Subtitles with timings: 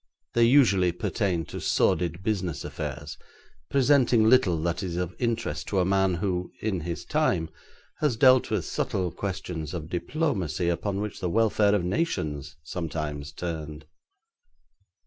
[0.33, 3.19] They usually pertain to sordid business affairs,
[3.69, 7.51] presenting little that is of interest to a man who, in his time,
[7.99, 13.85] has dealt with subtle questions of diplomacy upon which the welfare of nations sometimes turned.